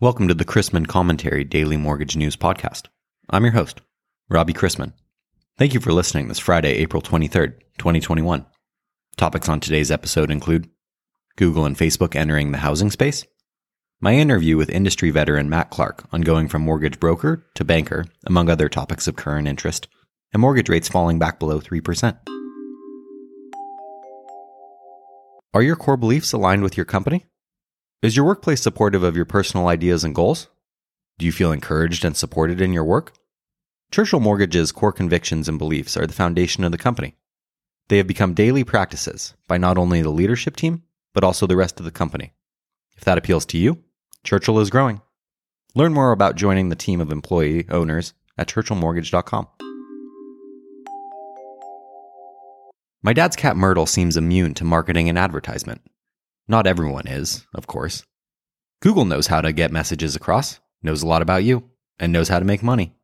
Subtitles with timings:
[0.00, 2.84] Welcome to the Chrisman Commentary Daily Mortgage News Podcast.
[3.30, 3.80] I'm your host,
[4.28, 4.92] Robbie Chrisman.
[5.56, 8.46] Thank you for listening this Friday, April 23rd, 2021.
[9.16, 10.70] Topics on today's episode include
[11.34, 13.26] Google and Facebook entering the housing space,
[14.00, 18.48] my interview with industry veteran Matt Clark on going from mortgage broker to banker, among
[18.48, 19.88] other topics of current interest,
[20.32, 22.16] and mortgage rates falling back below 3%.
[25.52, 27.26] Are your core beliefs aligned with your company?
[28.00, 30.46] Is your workplace supportive of your personal ideas and goals?
[31.18, 33.12] Do you feel encouraged and supported in your work?
[33.90, 37.16] Churchill Mortgage's core convictions and beliefs are the foundation of the company.
[37.88, 41.80] They have become daily practices by not only the leadership team, but also the rest
[41.80, 42.34] of the company.
[42.96, 43.82] If that appeals to you,
[44.22, 45.00] Churchill is growing.
[45.74, 49.48] Learn more about joining the team of employee owners at churchillmortgage.com.
[53.02, 55.80] My dad's cat Myrtle seems immune to marketing and advertisement.
[56.48, 58.04] Not everyone is, of course.
[58.80, 62.38] Google knows how to get messages across, knows a lot about you, and knows how
[62.38, 62.94] to make money.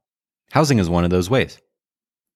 [0.53, 1.61] Housing is one of those ways.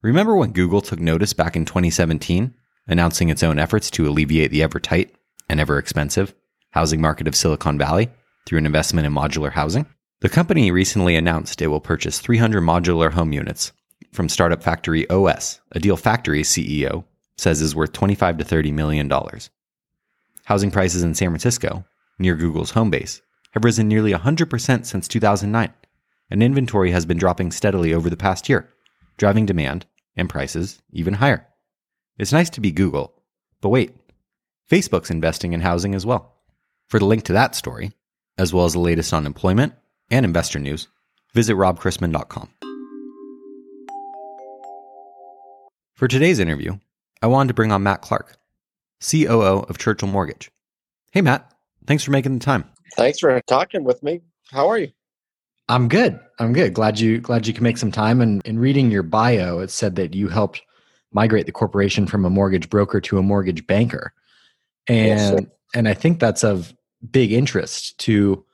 [0.02, 2.54] Remember when Google took notice back in 2017,
[2.86, 5.14] announcing its own efforts to alleviate the ever tight
[5.48, 6.34] and ever expensive
[6.72, 8.10] housing market of Silicon Valley
[8.46, 9.86] through an investment in modular housing?
[10.20, 13.72] The company recently announced it will purchase 300 modular home units
[14.12, 17.04] from startup factory OS, a deal factory CEO
[17.36, 19.50] says is worth 25 to 30 million dollars.
[20.48, 21.84] Housing prices in San Francisco,
[22.18, 25.74] near Google's home base, have risen nearly 100% since 2009,
[26.30, 28.66] and inventory has been dropping steadily over the past year,
[29.18, 29.84] driving demand
[30.16, 31.46] and prices even higher.
[32.16, 33.12] It's nice to be Google,
[33.60, 33.94] but wait,
[34.70, 36.36] Facebook's investing in housing as well.
[36.86, 37.92] For the link to that story,
[38.38, 39.74] as well as the latest on employment
[40.10, 40.88] and investor news,
[41.34, 42.48] visit robchrisman.com.
[45.92, 46.78] For today's interview,
[47.20, 48.37] I wanted to bring on Matt Clark,
[49.00, 50.50] COO of Churchill Mortgage.
[51.12, 51.52] Hey, Matt.
[51.86, 52.64] Thanks for making the time.
[52.96, 54.20] Thanks for talking with me.
[54.50, 54.88] How are you?
[55.68, 56.18] I'm good.
[56.38, 56.74] I'm good.
[56.74, 58.20] Glad you glad you can make some time.
[58.20, 60.62] And in reading your bio, it said that you helped
[61.12, 64.12] migrate the corporation from a mortgage broker to a mortgage banker.
[64.88, 66.74] And yes, and I think that's of
[67.10, 68.44] big interest to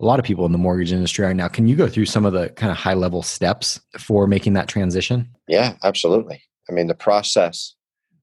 [0.00, 1.48] a lot of people in the mortgage industry right now.
[1.48, 4.68] Can you go through some of the kind of high level steps for making that
[4.68, 5.28] transition?
[5.46, 6.42] Yeah, absolutely.
[6.68, 7.74] I mean, the process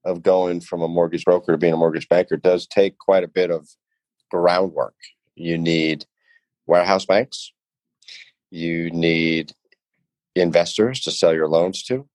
[0.04, 3.28] of going from a mortgage broker to being a mortgage banker does take quite a
[3.28, 3.68] bit of
[4.30, 4.96] groundwork.
[5.36, 6.06] You need
[6.66, 7.52] warehouse banks,
[8.50, 9.54] you need
[10.36, 12.08] investors to sell your loans to,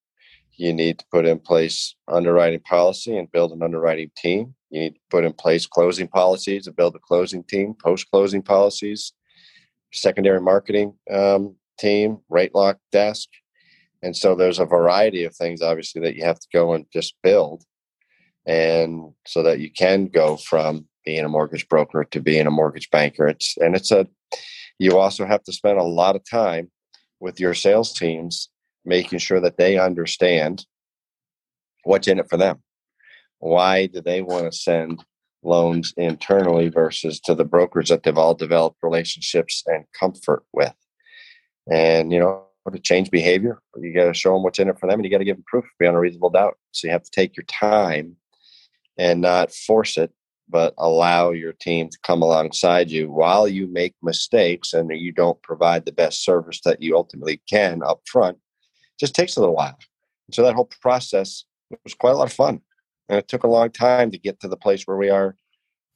[0.56, 4.54] you need to put in place underwriting policy and build an underwriting team.
[4.70, 8.42] You need to put in place closing policies and build a closing team, post closing
[8.42, 9.12] policies,
[9.92, 13.28] secondary marketing um, team, rate lock desk.
[14.03, 17.14] And so there's a variety of things, obviously, that you have to go and just
[17.22, 17.64] build
[18.47, 22.91] and so that you can go from being a mortgage broker to being a mortgage
[22.91, 23.27] banker.
[23.27, 24.07] It's and it's a
[24.79, 26.71] you also have to spend a lot of time
[27.21, 28.51] with your sales teams
[28.84, 30.65] making sure that they understand
[31.84, 32.62] what's in it for them.
[33.39, 35.05] Why do they want to send
[35.43, 40.75] loans internally versus to the brokers that they've all developed relationships and comfort with?
[41.71, 42.43] And you know
[42.73, 45.11] to change behavior you got to show them what's in it for them and you
[45.11, 46.57] got to give them proof beyond a reasonable doubt.
[46.73, 48.17] So you have to take your time
[48.99, 50.12] and not force it,
[50.49, 55.43] but allow your team to come alongside you while you make mistakes and you don't
[55.43, 58.39] provide the best service that you ultimately can up front.
[58.99, 59.77] Just takes a little while.
[60.33, 61.45] so that whole process
[61.84, 62.61] was quite a lot of fun.
[63.09, 65.37] And it took a long time to get to the place where we are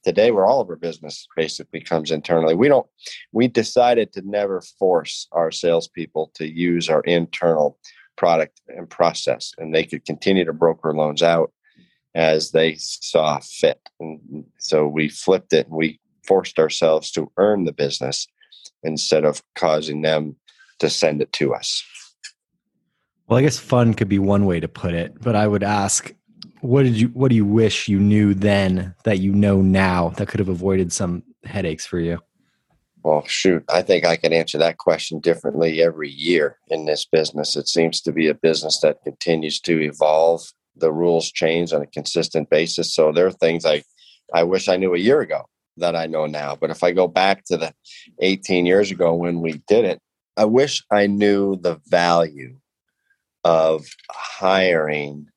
[0.03, 2.55] today, where all of our business basically comes internally.
[2.55, 2.87] We don't,
[3.31, 7.77] we decided to never force our salespeople to use our internal
[8.17, 11.51] product and process, and they could continue to broker loans out
[12.15, 13.79] as they saw fit.
[13.99, 18.27] And so we flipped it and we forced ourselves to earn the business
[18.83, 20.35] instead of causing them
[20.79, 21.83] to send it to us.
[23.27, 26.13] Well, I guess fun could be one way to put it, but I would ask
[26.59, 30.27] what did you what do you wish you knew then that you know now that
[30.27, 32.19] could have avoided some headaches for you?
[33.03, 37.55] Well, shoot, I think I can answer that question differently every year in this business.
[37.55, 41.87] It seems to be a business that continues to evolve the rules change on a
[41.87, 42.93] consistent basis.
[42.93, 43.83] So there are things I,
[44.33, 45.45] I wish I knew a year ago
[45.77, 46.55] that I know now.
[46.55, 47.73] But if I go back to the
[48.21, 49.99] 18 years ago when we did it,
[50.37, 52.57] I wish I knew the value
[53.43, 55.27] of hiring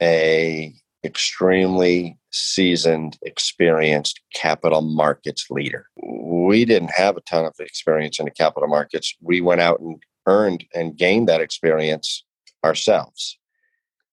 [0.00, 0.72] a
[1.04, 5.86] extremely seasoned, experienced capital markets leader.
[5.96, 9.14] We didn't have a ton of experience in the capital markets.
[9.20, 12.24] We went out and earned and gained that experience
[12.64, 13.38] ourselves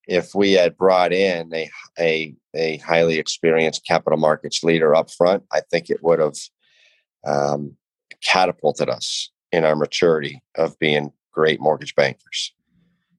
[0.10, 1.70] if we had brought in a,
[2.00, 6.34] a, a highly experienced capital markets leader up front, I think it would have
[7.26, 7.78] um,
[8.24, 12.54] catapulted us in our maturity of being great mortgage bankers.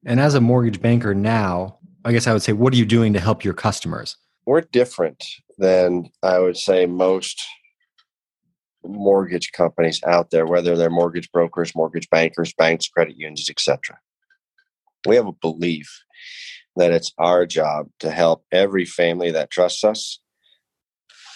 [0.04, 3.12] And as a mortgage banker now, I guess I would say, what are you doing
[3.12, 4.16] to help your customers?
[4.44, 5.24] We're different
[5.58, 7.40] than I would say most
[8.82, 13.98] mortgage companies out there, whether they're mortgage brokers, mortgage bankers, banks, credit unions, etc.
[15.06, 16.02] We have a belief
[16.76, 20.20] that it's our job to help every family that trusts us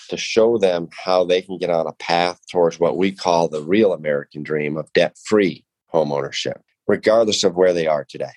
[0.08, 3.62] to show them how they can get on a path towards what we call the
[3.62, 8.32] real American dream of debt free homeownership, regardless of where they are today.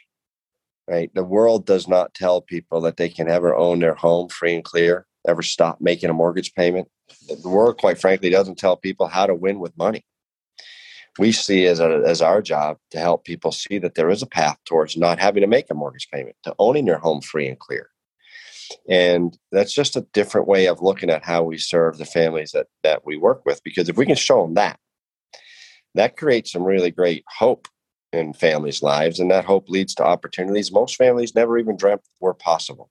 [0.88, 1.14] Right?
[1.14, 4.64] The world does not tell people that they can ever own their home free and
[4.64, 6.88] clear, ever stop making a mortgage payment.
[7.28, 10.06] The world, quite frankly, doesn't tell people how to win with money.
[11.18, 14.28] We see as, a, as our job to help people see that there is a
[14.28, 17.58] path towards not having to make a mortgage payment, to owning their home free and
[17.58, 17.90] clear.
[18.90, 22.68] And that's just a different way of looking at how we serve the families that,
[22.84, 23.64] that we work with.
[23.64, 24.80] Because if we can show them that,
[25.96, 27.68] that creates some really great hope
[28.14, 29.20] in families' lives.
[29.20, 32.90] And that hope leads to opportunities most families never even dreamt were possible.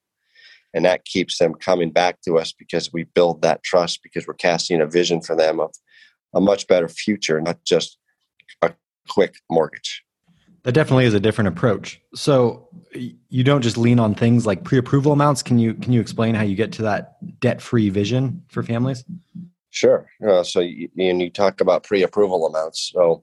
[0.75, 4.35] And that keeps them coming back to us because we build that trust because we're
[4.35, 5.73] casting a vision for them of
[6.35, 7.99] a much better future, not just
[8.63, 8.75] a
[9.09, 10.05] quick mortgage.
[10.65, 12.01] That definitely is a different approach.
[12.15, 15.43] So you don't just lean on things like pre-approval amounts.
[15.43, 19.05] Can you can you explain how you get to that debt-free vision for families?
[19.71, 20.09] Sure.
[20.27, 22.91] Uh, so you, and you talk about pre-approval amounts.
[22.93, 23.23] So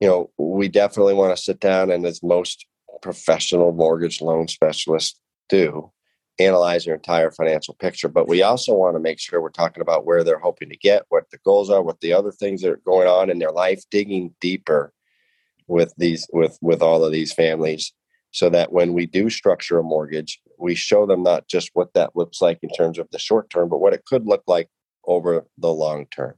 [0.00, 2.66] you know we definitely want to sit down and as most
[3.02, 5.90] professional mortgage loan specialists do
[6.38, 10.06] analyze their entire financial picture but we also want to make sure we're talking about
[10.06, 12.80] where they're hoping to get what the goals are what the other things that are
[12.84, 14.92] going on in their life digging deeper
[15.68, 17.92] with these with with all of these families
[18.30, 22.16] so that when we do structure a mortgage we show them not just what that
[22.16, 24.68] looks like in terms of the short term but what it could look like
[25.06, 26.34] over the long term.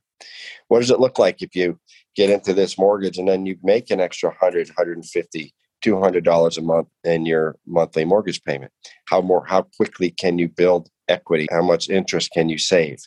[0.68, 1.78] What does it look like if you
[2.16, 5.54] get into this mortgage and then you make an extra 100 150
[5.84, 8.72] 200 dollars a month in your monthly mortgage payment.
[9.06, 11.46] How more how quickly can you build equity?
[11.50, 12.98] How much interest can you save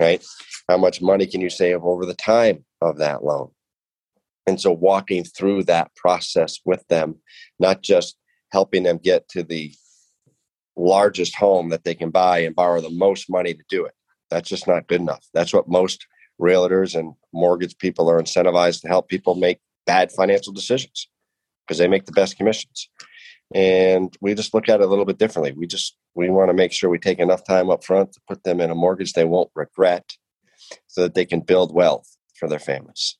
[0.00, 0.24] right?
[0.68, 3.50] How much money can you save over the time of that loan?
[4.46, 7.16] And so walking through that process with them,
[7.58, 8.16] not just
[8.50, 9.74] helping them get to the
[10.76, 13.94] largest home that they can buy and borrow the most money to do it.
[14.30, 15.26] That's just not good enough.
[15.34, 16.06] That's what most
[16.40, 21.08] realtors and mortgage people are incentivized to help people make bad financial decisions
[21.68, 22.88] because they make the best commissions.
[23.54, 25.52] And we just look at it a little bit differently.
[25.52, 28.42] We just we want to make sure we take enough time up front to put
[28.42, 30.16] them in a mortgage they won't regret
[30.86, 33.16] so that they can build wealth for their families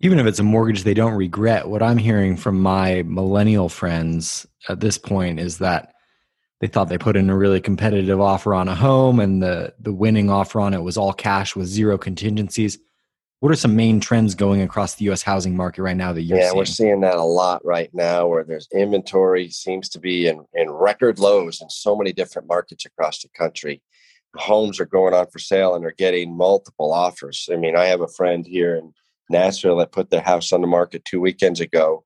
[0.00, 4.46] even if it's a mortgage they don't regret, what I'm hearing from my millennial friends
[4.68, 5.92] at this point is that
[6.60, 9.92] they thought they put in a really competitive offer on a home and the the
[9.92, 12.78] winning offer on it was all cash with zero contingencies.
[13.40, 16.38] What are some main trends going across the US housing market right now that you're
[16.38, 16.56] yeah, seeing?
[16.56, 20.70] we're seeing that a lot right now where there's inventory seems to be in, in
[20.70, 23.82] record lows in so many different markets across the country.
[24.36, 27.48] Homes are going on for sale and they're getting multiple offers.
[27.52, 28.94] I mean, I have a friend here in
[29.28, 32.04] Nashville that put their house on the market two weekends ago.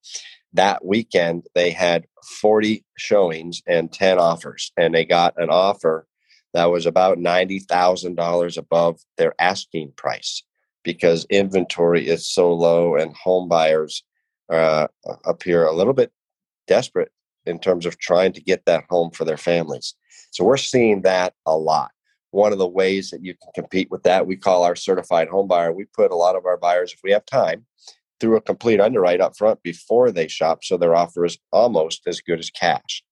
[0.55, 2.07] That weekend, they had
[2.41, 6.09] 40 showings and 10 offers, and they got an offer
[6.55, 10.43] that was about $90,000 above their asking price
[10.83, 14.03] because inventory is so low and home buyers
[14.51, 14.87] uh,
[15.25, 16.13] appear a little bit
[16.67, 17.13] desperate
[17.47, 19.95] in terms of trying to get that home for their families.
[20.31, 21.91] So we're seeing that a lot.
[22.31, 25.49] One of the ways that you can compete with that we call our certified home
[25.49, 25.73] buyer.
[25.73, 27.67] We put a lot of our buyers if we have time
[28.21, 32.21] through a complete underwrite up front before they shop so their offer is almost as
[32.21, 33.03] good as cash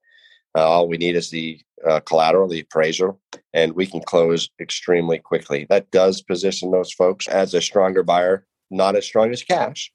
[0.63, 3.15] all we need is the uh, collateral the appraiser,
[3.55, 8.47] and we can close extremely quickly that does position those folks as a stronger buyer
[8.71, 9.93] not as strong as cash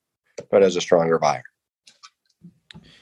[0.49, 1.43] but as a stronger buyer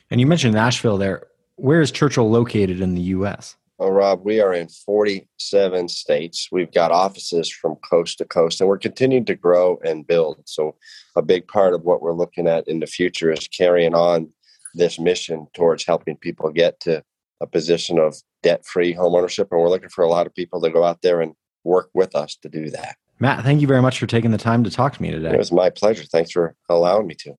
[0.09, 4.39] and you mentioned nashville there where is churchill located in the us Oh, Rob, we
[4.39, 6.49] are in 47 states.
[6.51, 10.43] We've got offices from coast to coast, and we're continuing to grow and build.
[10.45, 10.75] So,
[11.15, 14.31] a big part of what we're looking at in the future is carrying on
[14.75, 17.03] this mission towards helping people get to
[17.41, 19.47] a position of debt free homeownership.
[19.51, 21.33] And we're looking for a lot of people to go out there and
[21.63, 22.95] work with us to do that.
[23.19, 25.33] Matt, thank you very much for taking the time to talk to me today.
[25.33, 26.03] It was my pleasure.
[26.03, 27.35] Thanks for allowing me to.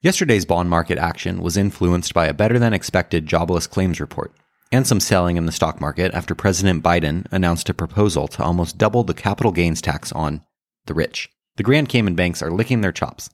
[0.00, 4.34] Yesterday's bond market action was influenced by a better than expected jobless claims report
[4.74, 8.76] and some selling in the stock market after President Biden announced a proposal to almost
[8.76, 10.42] double the capital gains tax on
[10.86, 11.30] the rich.
[11.56, 13.30] The Grand Cayman banks are licking their chops.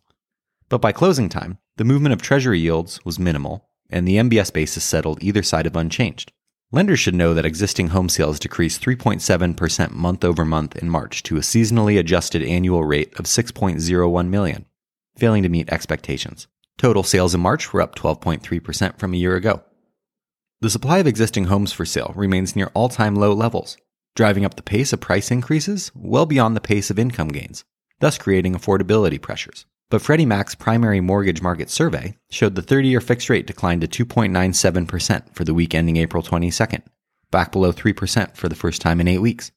[0.71, 4.85] But by closing time, the movement of treasury yields was minimal, and the MBS basis
[4.85, 6.33] settled either side of unchanged.
[6.71, 11.37] Lenders should know that existing home sales decreased 3.7% month over month in March to
[11.37, 14.65] a seasonally adjusted annual rate of 6.01 million,
[15.17, 16.47] failing to meet expectations.
[16.79, 19.65] Total sales in March were up 12.3% from a year ago.
[20.61, 23.77] The supply of existing homes for sale remains near all time low levels,
[24.15, 27.65] driving up the pace of price increases well beyond the pace of income gains,
[27.99, 29.67] thus creating affordability pressures.
[29.91, 34.05] But Freddie Mac's primary mortgage market survey showed the 30 year fixed rate declined to
[34.07, 36.83] 2.97% for the week ending April 22nd,
[37.33, 39.51] back below 3% for the first time in eight weeks.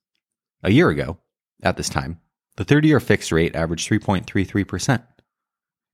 [0.64, 1.20] A year ago,
[1.62, 2.20] at this time,
[2.58, 5.04] the 30 year fixed rate averaged 3.33%.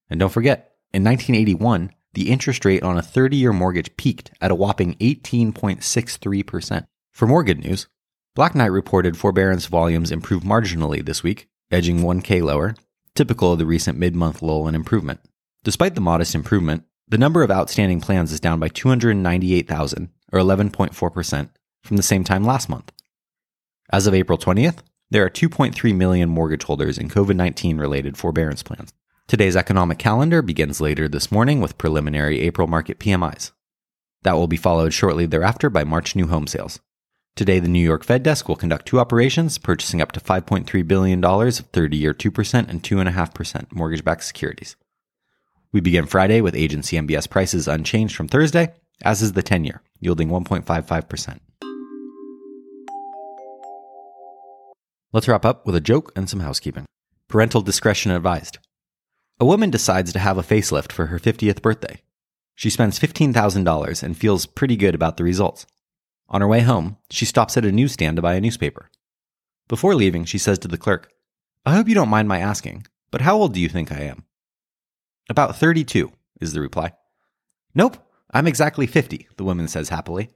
[0.09, 4.51] And don't forget, in 1981, the interest rate on a 30 year mortgage peaked at
[4.51, 6.85] a whopping 18.63%.
[7.11, 7.87] For more good news,
[8.35, 12.75] Black Knight reported forbearance volumes improved marginally this week, edging 1K lower
[13.15, 15.19] typical of the recent mid month lull in improvement.
[15.63, 21.49] Despite the modest improvement, the number of outstanding plans is down by 298,000, or 11.4%,
[21.83, 22.91] from the same time last month.
[23.91, 28.61] As of April 20th, there are 2.3 million mortgage holders in COVID 19 related forbearance
[28.61, 28.93] plans.
[29.27, 33.51] Today's economic calendar begins later this morning with preliminary April market PMIs.
[34.23, 36.79] That will be followed shortly thereafter by March new home sales.
[37.39, 41.23] Today, the New York Fed desk will conduct two operations, purchasing up to $5.3 billion
[41.23, 44.75] of 30 year 2% and 2.5% mortgage backed securities.
[45.71, 49.81] We begin Friday with agency MBS prices unchanged from Thursday, as is the 10 year,
[50.01, 51.39] yielding 1.55%.
[55.13, 56.83] Let's wrap up with a joke and some housekeeping.
[57.29, 58.57] Parental discretion advised.
[59.39, 62.01] A woman decides to have a facelift for her 50th birthday.
[62.55, 65.65] She spends $15,000 and feels pretty good about the results.
[66.29, 68.89] On her way home, she stops at a newsstand to buy a newspaper.
[69.67, 71.11] Before leaving, she says to the clerk,
[71.65, 74.25] I hope you don't mind my asking, but how old do you think I am?
[75.29, 76.93] About 32, is the reply.
[77.73, 77.97] Nope,
[78.31, 80.29] I'm exactly 50, the woman says happily.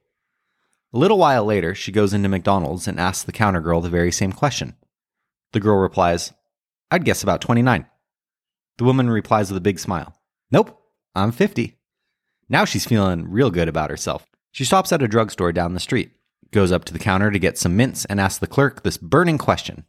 [0.93, 4.11] A little while later, she goes into McDonald's and asks the counter girl the very
[4.11, 4.75] same question.
[5.51, 6.33] The girl replies,
[6.91, 7.87] I'd guess about 29.
[8.77, 10.15] The woman replies with a big smile,
[10.51, 10.79] Nope,
[11.15, 11.77] I'm 50.
[12.49, 14.27] Now she's feeling real good about herself.
[14.53, 16.11] She stops at a drugstore down the street,
[16.51, 19.39] goes up to the counter to get some mints, and asks the clerk this burning
[19.39, 19.83] question.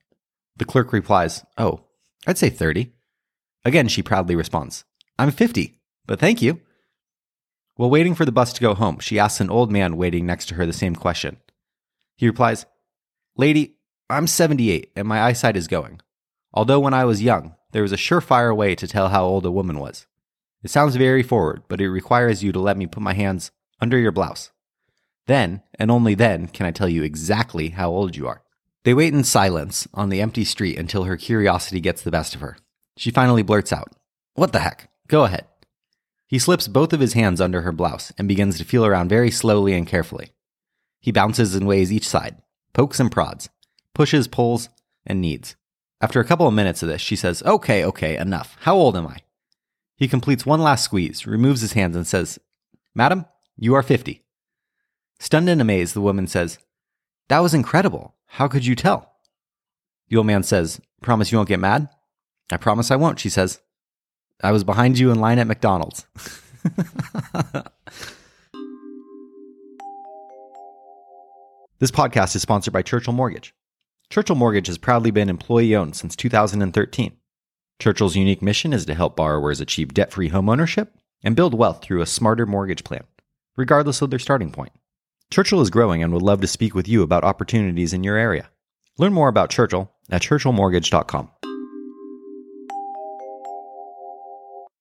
[0.56, 1.85] The clerk replies, Oh,
[2.26, 2.90] I'd say 30.
[3.66, 4.85] Again, she proudly responds,
[5.18, 6.62] I'm 50, but thank you.
[7.76, 10.47] While waiting for the bus to go home, she asks an old man waiting next
[10.47, 11.37] to her the same question.
[12.16, 12.64] He replies,
[13.37, 13.76] Lady,
[14.09, 16.00] I'm 78 and my eyesight is going.
[16.54, 19.50] Although when I was young, there was a surefire way to tell how old a
[19.50, 20.06] woman was.
[20.62, 23.99] It sounds very forward, but it requires you to let me put my hands under
[23.99, 24.50] your blouse.
[25.26, 28.43] Then, and only then, can I tell you exactly how old you are.
[28.85, 32.43] They wait in silence on the empty street until her curiosity gets the best of
[32.43, 32.59] her.
[32.97, 33.93] She finally blurts out,
[34.35, 34.90] What the heck?
[35.09, 35.47] Go ahead.
[36.26, 39.31] He slips both of his hands under her blouse and begins to feel around very
[39.31, 40.33] slowly and carefully.
[41.00, 42.37] He bounces and weighs each side,
[42.73, 43.49] pokes and prods,
[43.95, 44.69] pushes, pulls,
[45.07, 45.57] and kneads.
[46.00, 48.57] After a couple of minutes of this, she says, Okay, okay, enough.
[48.61, 49.19] How old am I?
[49.97, 52.38] He completes one last squeeze, removes his hands, and says,
[52.95, 53.26] Madam,
[53.57, 54.24] you are 50.
[55.18, 56.59] Stunned and amazed, the woman says,
[57.28, 58.14] That was incredible.
[58.26, 59.12] How could you tell?
[60.09, 61.88] The old man says, Promise you won't get mad?
[62.50, 63.61] I promise I won't, she says.
[64.42, 66.06] I was behind you in line at McDonald's.
[71.78, 73.54] this podcast is sponsored by Churchill Mortgage.
[74.11, 77.16] Churchill Mortgage has proudly been employee owned since 2013.
[77.80, 80.88] Churchill's unique mission is to help borrowers achieve debt free homeownership
[81.23, 83.04] and build wealth through a smarter mortgage plan,
[83.56, 84.73] regardless of their starting point.
[85.35, 88.49] Churchill is growing and would love to speak with you about opportunities in your area.
[88.99, 91.29] Learn more about Churchill at churchillmortgage.com.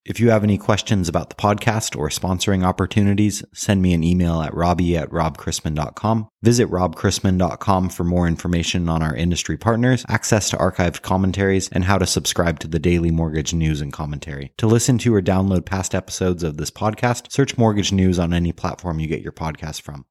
[0.06, 4.44] If you have any questions about the podcast or sponsoring opportunities, send me an email
[4.44, 6.28] at robbie at robchrisman.com.
[6.44, 11.98] Visit robchrisman.com for more information on our industry partners, access to archived commentaries, and how
[11.98, 14.54] to subscribe to the daily mortgage news and commentary.
[14.60, 18.52] To listen to or download past episodes of this podcast, search mortgage news on any
[18.52, 20.06] platform you get your podcast from.